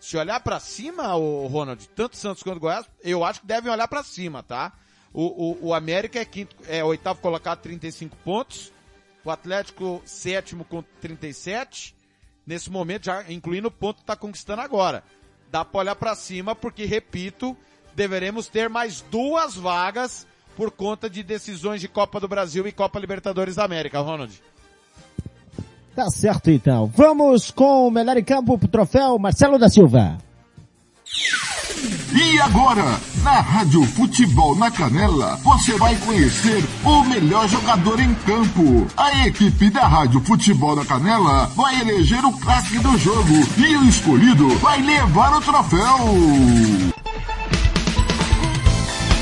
[0.00, 3.86] se olhar para cima, o Ronald, tanto Santos quanto Goiás, eu acho que devem olhar
[3.86, 4.72] para cima, tá?
[5.12, 8.72] O, o, o, América é quinto, é oitavo colocado, 35 pontos.
[9.22, 11.94] O Atlético sétimo com 37.
[12.46, 15.04] Nesse momento, já incluindo o ponto que está conquistando agora.
[15.50, 17.56] Dá para olhar para cima, porque repito,
[17.94, 22.98] deveremos ter mais duas vagas por conta de decisões de Copa do Brasil e Copa
[22.98, 24.32] Libertadores da América, Ronald.
[25.94, 26.90] Tá certo então.
[26.94, 30.18] Vamos com o melhor em campo pro troféu Marcelo da Silva.
[32.16, 38.86] E agora, na Rádio Futebol na Canela, você vai conhecer o melhor jogador em campo.
[38.96, 43.84] A equipe da Rádio Futebol na Canela vai eleger o craque do jogo e o
[43.84, 45.98] escolhido vai levar o troféu.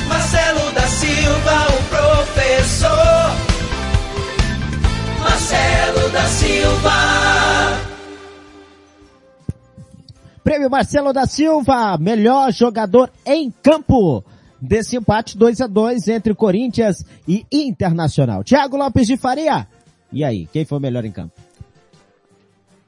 [0.09, 0.62] Marcelo
[1.03, 2.93] Silva, o professor.
[5.19, 6.91] Marcelo da Silva.
[10.45, 14.25] Prêmio Marcelo da Silva, melhor jogador em campo.
[14.61, 18.45] Desse empate 2 a 2 entre Corinthians e Internacional.
[18.45, 19.67] Thiago Lopes de Faria.
[20.13, 21.35] E aí, quem foi o melhor em campo?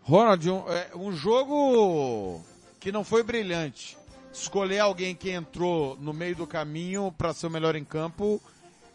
[0.03, 2.41] Ronald, um, é, um jogo
[2.79, 3.97] que não foi brilhante.
[4.35, 8.43] Escolher alguém que entrou no meio do caminho para ser o melhor em campo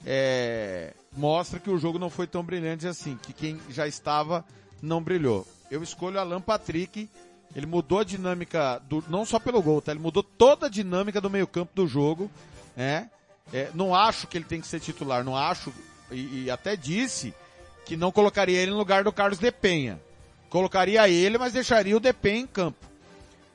[0.06, 4.44] é, mostra que o jogo não foi tão brilhante assim, que quem já estava
[4.82, 5.48] não brilhou.
[5.72, 7.10] Eu escolho Alan Patrick,
[7.56, 9.92] ele mudou a dinâmica do, não só pelo gol, tá?
[9.92, 12.30] Ele mudou toda a dinâmica do meio campo do jogo,
[12.76, 13.10] né?
[13.54, 15.74] É, não acho que ele tem que ser titular, não acho,
[16.12, 17.34] e, e, até disse
[17.86, 20.00] que não colocaria ele no lugar do Carlos Depenha.
[20.50, 22.86] Colocaria ele, mas deixaria o Depenha em campo.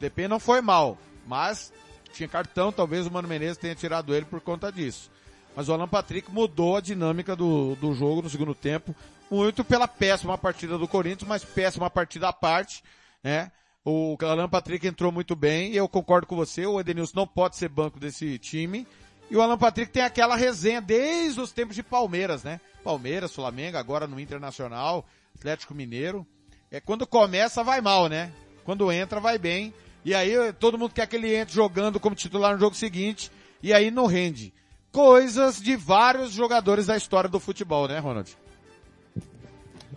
[0.00, 1.72] Depenha não foi mal, mas
[2.12, 5.10] tinha cartão, talvez o Mano Menezes tenha tirado ele por conta disso.
[5.56, 8.94] Mas o Alan Patrick mudou a dinâmica do, do jogo no segundo tempo,
[9.30, 12.82] muito pela péssima partida do Corinthians, mas péssima partida à parte,
[13.22, 13.50] né?
[13.84, 17.68] O Alan Patrick entrou muito bem, eu concordo com você, o Edenilson não pode ser
[17.68, 18.86] banco desse time.
[19.30, 22.60] E o Alan Patrick tem aquela resenha desde os tempos de Palmeiras, né?
[22.82, 25.04] Palmeiras, Flamengo, agora no Internacional,
[25.36, 26.26] Atlético Mineiro.
[26.70, 28.32] É quando começa vai mal, né?
[28.64, 29.72] Quando entra vai bem.
[30.04, 33.30] E aí todo mundo quer que ele entre jogando como titular no jogo seguinte,
[33.62, 34.52] e aí não rende.
[34.92, 38.36] Coisas de vários jogadores da história do futebol, né, Ronald?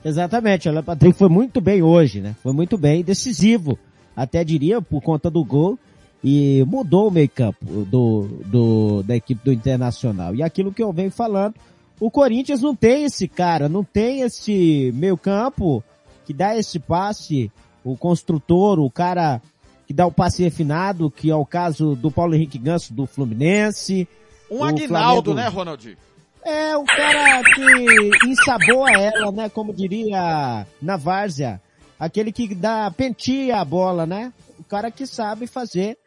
[0.04, 2.36] Exatamente, o Patrick foi muito bem hoje, né?
[2.42, 3.78] Foi muito bem, decisivo,
[4.16, 5.78] até diria, por conta do gol,
[6.24, 10.34] e mudou o meio campo do, do, da equipe do Internacional.
[10.34, 11.56] E aquilo que eu venho falando,
[12.00, 15.84] o Corinthians não tem esse cara, não tem esse meio campo
[16.26, 17.52] que dá esse passe,
[17.84, 19.42] o construtor, o cara
[19.88, 24.06] que dá o passe refinado, que é o caso do Paulo Henrique Ganso do Fluminense.
[24.52, 25.34] Um Aguinaldo, Flamengo...
[25.34, 25.98] né, Ronald?
[26.44, 29.50] É, o cara que ensaboa ela, né?
[29.50, 31.62] Como diria na várzea.
[31.98, 34.34] Aquele que dá, pentia a bola, né?
[34.60, 35.98] O cara que sabe fazer.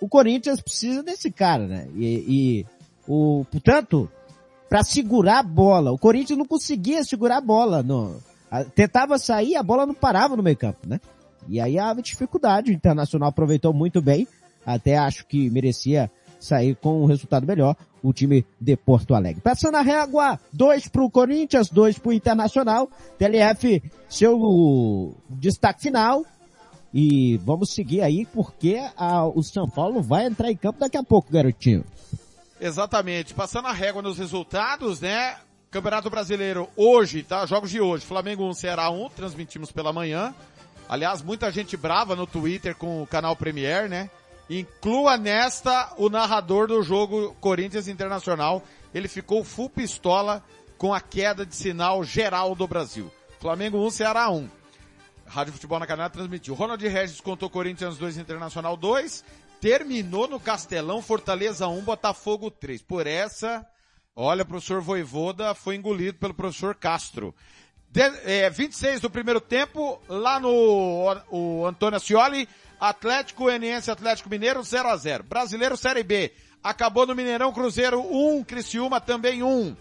[0.00, 1.88] O Corinthians precisa desse cara, né?
[1.96, 2.66] E, e
[3.08, 4.10] o, portanto,
[4.68, 7.82] para segurar a bola, o Corinthians não conseguia segurar a bola.
[7.82, 8.16] No,
[8.50, 11.00] a, tentava sair, a bola não parava no meio campo, né?
[11.48, 14.26] E aí a dificuldade, o Internacional aproveitou muito bem,
[14.64, 19.42] até acho que merecia sair com um resultado melhor o time de Porto Alegre.
[19.42, 22.88] Passando a régua, dois para o Corinthians, dois para o Internacional.
[23.18, 26.24] TLF, seu destaque final.
[26.92, 31.04] E vamos seguir aí porque a, o São Paulo vai entrar em campo daqui a
[31.04, 31.84] pouco, garotinho.
[32.60, 33.32] Exatamente.
[33.32, 35.36] Passando a régua nos resultados, né?
[35.70, 37.46] Campeonato Brasileiro hoje, tá?
[37.46, 38.04] Jogos de hoje.
[38.04, 40.34] Flamengo 1, Ceará 1, transmitimos pela manhã.
[40.90, 44.10] Aliás, muita gente brava no Twitter com o canal Premier, né?
[44.50, 48.60] Inclua nesta o narrador do jogo Corinthians Internacional.
[48.92, 50.42] Ele ficou full pistola
[50.76, 53.08] com a queda de sinal geral do Brasil.
[53.38, 54.50] Flamengo 1, Ceará 1.
[55.26, 56.54] Rádio Futebol na Canela transmitiu.
[56.54, 59.24] Ronald Regis contou Corinthians 2, Internacional 2.
[59.60, 62.82] Terminou no Castelão, Fortaleza 1, Botafogo 3.
[62.82, 63.64] Por essa,
[64.16, 67.32] olha, o professor Voivoda foi engolido pelo professor Castro.
[67.90, 72.48] De, é, 26 do primeiro tempo, lá no o Antônio Ascioli,
[72.78, 76.32] Atlético Goianiense Atlético Mineiro 0 a 0 Brasileiro Série B.
[76.62, 79.76] Acabou no Mineirão Cruzeiro 1, Criciúma também 1.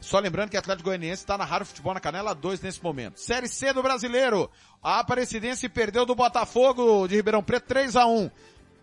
[0.00, 3.20] Só lembrando que Atlético Goianiense está na Rádio Futebol na Canela 2 nesse momento.
[3.20, 4.50] Série C do Brasileiro.
[4.82, 8.30] A Aparecidense perdeu do Botafogo de Ribeirão Preto 3 a 1.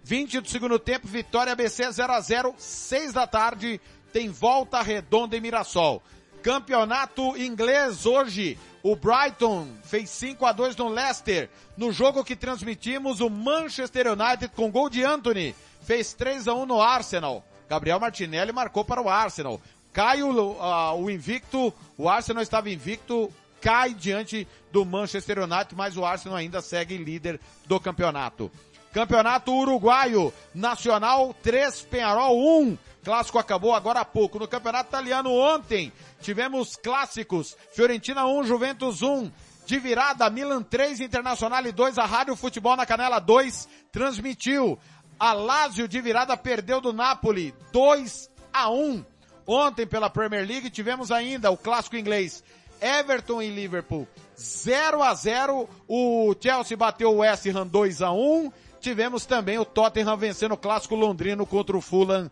[0.04, 3.80] 20 do segundo tempo, Vitória ABC 0 a 0 6 da tarde,
[4.12, 6.04] tem volta redonda em Mirassol.
[6.44, 8.60] Campeonato inglês hoje.
[8.84, 11.50] O Brighton fez 5 a 2 no Leicester.
[11.78, 16.66] No jogo que transmitimos, o Manchester United com gol de Anthony fez 3 a 1
[16.66, 17.46] no Arsenal.
[17.70, 19.60] Gabriel Martinelli marcou para o Arsenal.
[19.94, 25.96] Cai o, uh, o invicto, o Arsenal estava invicto, cai diante do Manchester United, mas
[25.96, 28.52] o Arsenal ainda segue líder do campeonato.
[28.92, 32.78] Campeonato Uruguaio, Nacional 3, Penharol 1.
[33.04, 34.40] Clássico acabou agora há pouco.
[34.40, 37.56] No Campeonato Italiano ontem tivemos clássicos.
[37.74, 39.32] Fiorentina 1, Juventus 1.
[39.66, 41.98] De virada, Milan 3, Internacional 2.
[41.98, 44.80] A Rádio Futebol na Canela 2 transmitiu.
[45.20, 49.06] A Lazio de virada perdeu do Napoli 2 a 1.
[49.46, 52.42] Ontem pela Premier League tivemos ainda o clássico inglês
[52.80, 54.08] Everton e Liverpool
[54.40, 58.50] 0 a 0 O Chelsea bateu o West Ham 2 a 1
[58.84, 62.30] Tivemos também o Tottenham vencendo o clássico londrino contra o Fulham.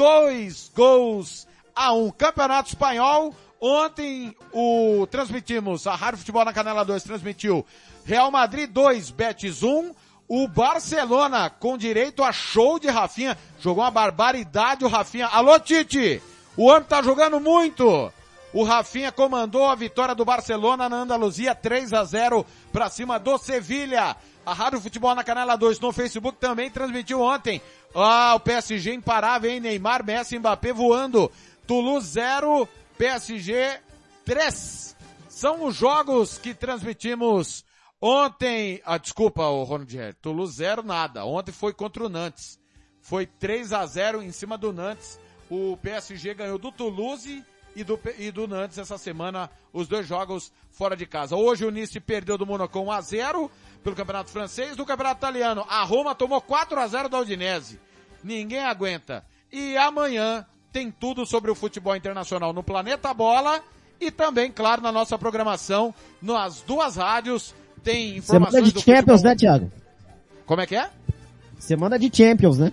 [0.00, 2.10] Dois gols a um.
[2.10, 3.34] Campeonato Espanhol.
[3.60, 7.66] Ontem o transmitimos, a Rádio Futebol na Canela 2 transmitiu
[8.06, 9.94] Real Madrid 2, Betis 1.
[10.26, 13.36] O Barcelona com direito a show de Rafinha.
[13.58, 15.26] Jogou uma barbaridade o Rafinha.
[15.26, 16.22] Alô Tite!
[16.56, 18.10] O homem tá jogando muito!
[18.54, 23.36] O Rafinha comandou a vitória do Barcelona na Andaluzia 3 a 0 para cima do
[23.36, 24.16] Sevilha.
[24.44, 27.60] A Rádio Futebol na Canela 2 no Facebook também transmitiu ontem.
[27.94, 29.60] Ah, o PSG imparável, hein?
[29.60, 31.30] Neymar, Messi, Mbappé voando.
[31.66, 33.80] Toulouse 0, PSG
[34.24, 34.96] 3.
[35.28, 37.64] São os jogos que transmitimos
[38.00, 38.80] ontem.
[38.84, 40.14] Ah, desculpa, o Ronald Herr.
[40.14, 41.24] Toulouse 0 nada.
[41.24, 42.58] Ontem foi contra o Nantes.
[43.00, 45.18] Foi 3 a 0 em cima do Nantes.
[45.50, 50.52] O PSG ganhou do Toulouse e do, e do Nantes essa semana, os dois jogos
[50.70, 51.36] fora de casa.
[51.36, 53.50] Hoje o Nice perdeu do Monaco 1 a 0
[53.82, 55.64] pelo Campeonato Francês, do Campeonato Italiano.
[55.68, 57.80] A Roma tomou 4 a 0 da Udinese.
[58.22, 59.24] Ninguém aguenta.
[59.50, 63.62] E amanhã tem tudo sobre o futebol internacional no Planeta Bola
[64.00, 69.20] e também, claro, na nossa programação, nas duas rádios, tem informações Semana de do Champions,
[69.20, 69.30] futebol.
[69.30, 69.72] né, Thiago?
[70.46, 70.90] Como é que é?
[71.58, 72.72] Semana de Champions, né?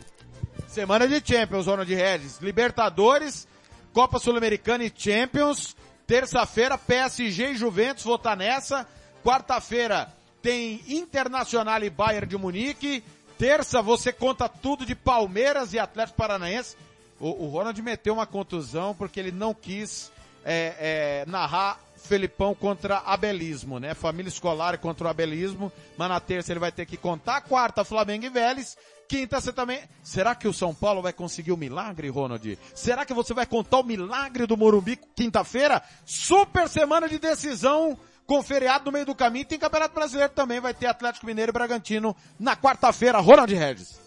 [0.67, 2.39] Semana de Champions, Ronald Regis.
[2.39, 3.47] Libertadores,
[3.93, 5.75] Copa Sul-Americana e Champions.
[6.05, 8.87] Terça-feira, PSG e Juventus, vou estar nessa.
[9.23, 10.13] Quarta-feira
[10.47, 13.03] tem Internacional e Bayern de Munique.
[13.37, 16.77] Terça você conta tudo de Palmeiras e Atlético Paranaense.
[17.19, 20.09] O, o Ronald meteu uma contusão porque ele não quis
[20.45, 23.93] é, é, narrar Felipão contra abelismo, né?
[23.93, 25.69] Família escolar contra o abelismo.
[25.97, 27.41] Mas na terça ele vai ter que contar.
[27.41, 28.77] Quarta, Flamengo e Vélez.
[29.09, 29.81] Quinta você também.
[30.01, 32.57] Será que o São Paulo vai conseguir o milagre, Ronald?
[32.73, 35.83] Será que você vai contar o milagre do Morumbi quinta-feira?
[36.05, 39.45] Super semana de decisão com feriado no meio do caminho.
[39.45, 40.59] Tem Campeonato Brasileiro também.
[40.59, 43.19] Vai ter Atlético Mineiro e Bragantino na quarta-feira.
[43.19, 43.97] Ronald Regis.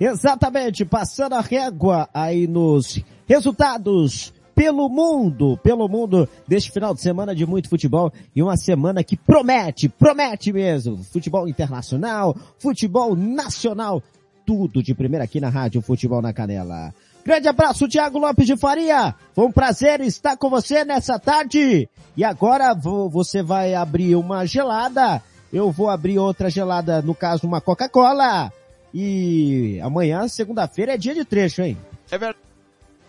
[0.00, 7.34] Exatamente, passando a régua aí nos resultados pelo mundo, pelo mundo deste final de semana
[7.34, 11.02] de muito futebol e uma semana que promete, promete mesmo.
[11.04, 14.02] Futebol internacional, futebol nacional,
[14.46, 16.94] tudo de primeira aqui na Rádio Futebol na Canela.
[17.24, 19.14] Grande abraço, Thiago Lopes de Faria.
[19.34, 21.88] Foi um prazer estar com você nessa tarde.
[22.16, 25.22] E agora vo- você vai abrir uma gelada.
[25.52, 28.52] Eu vou abrir outra gelada, no caso uma Coca-Cola.
[28.92, 31.78] E amanhã, segunda-feira, é dia de trecho, hein?
[32.10, 32.18] É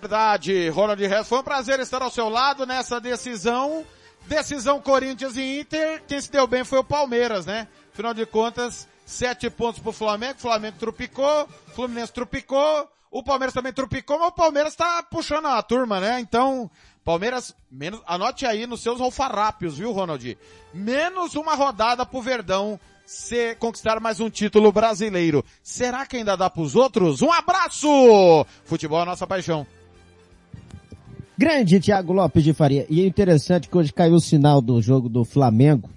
[0.01, 1.28] verdade, Ronald Regis.
[1.28, 3.84] Foi um prazer estar ao seu lado nessa decisão.
[4.28, 6.01] Decisão Corinthians e Inter.
[6.08, 7.67] Quem se deu bem foi o Palmeiras, né?
[7.93, 10.39] Afinal de contas, sete pontos pro Flamengo.
[10.39, 16.01] Flamengo trupicou, Fluminense trupicou, o Palmeiras também trupicou, mas o Palmeiras tá puxando a turma,
[16.01, 16.19] né?
[16.19, 16.69] Então,
[17.01, 20.38] Palmeiras, menos, anote aí nos seus alfarrápios, viu, Ronald?
[20.73, 25.45] Menos uma rodada pro Verdão se conquistar mais um título brasileiro.
[25.63, 27.21] Será que ainda dá pros outros?
[27.21, 27.88] Um abraço!
[28.65, 29.65] Futebol é nossa paixão.
[31.38, 32.86] Grande Thiago Lopes de Faria.
[32.89, 35.89] E é interessante que hoje caiu o sinal do jogo do Flamengo.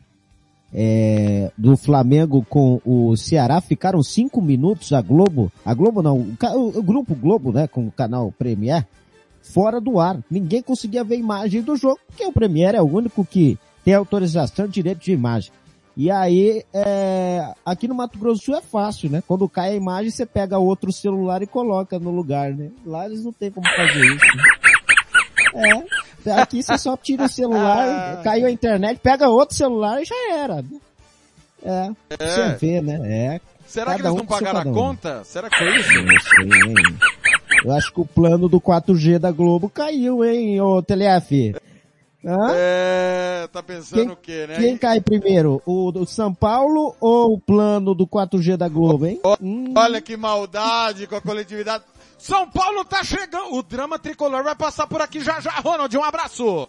[0.73, 3.61] É, do Flamengo com o Ceará.
[3.61, 5.51] Ficaram cinco minutos a Globo.
[5.65, 8.87] A Globo não, o, o grupo Globo, né, com o canal Premier,
[9.43, 10.19] fora do ar.
[10.31, 14.67] Ninguém conseguia ver imagem do jogo, porque o Premier é o único que tem autorização
[14.67, 15.53] de direito de imagem.
[15.97, 19.21] E aí, é, aqui no Mato Grosso do Sul é fácil, né?
[19.27, 22.71] Quando cai a imagem, você pega outro celular e coloca no lugar, né?
[22.87, 24.37] Lá eles não tem como fazer isso.
[24.37, 25.71] Né?
[25.71, 25.85] É,
[26.41, 30.57] aqui você só tira o celular, caiu a internet, pega outro celular e já era.
[30.63, 30.69] né?
[31.63, 33.01] É, você vê, né?
[33.05, 33.41] É.
[33.67, 34.73] Será que eles um não pagaram a um.
[34.75, 35.23] conta?
[35.25, 36.03] Será que foi isso?
[36.03, 36.75] Não sei, hein?
[37.65, 41.55] Eu acho que o plano do 4G da Globo caiu, hein, ô TLF?
[42.25, 42.49] Hã?
[42.53, 44.57] É, tá pensando Quem- o quê, né?
[44.57, 45.63] Quem cai primeiro?
[45.67, 49.21] O do São Paulo ou o plano do 4G da Globo, hein?
[49.41, 51.85] Hum, Olha que maldade com a coletividade.
[52.19, 53.55] São Paulo tá chegando.
[53.55, 55.53] O drama tricolor vai passar por aqui já já.
[55.53, 56.69] Ronald, um abraço.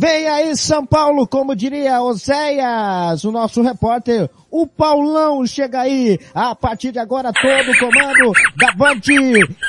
[0.00, 4.30] Vem aí São Paulo, como diria Oséias, o nosso repórter.
[4.48, 6.18] O Paulão chega aí.
[6.32, 9.00] A partir de agora todo o comando da Band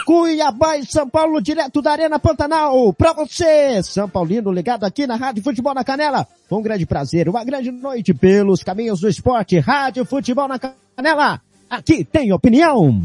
[0.06, 2.94] Cuiabá e São Paulo direto da Arena Pantanal.
[2.94, 6.28] Pra você, São Paulino ligado aqui na Rádio Futebol na Canela.
[6.52, 9.58] Um grande prazer, uma grande noite pelos caminhos do esporte.
[9.58, 11.42] Rádio Futebol na Canela.
[11.68, 13.02] Aqui tem opinião.